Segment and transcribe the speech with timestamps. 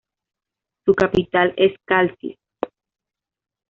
[0.83, 2.35] Su capital es Calcis.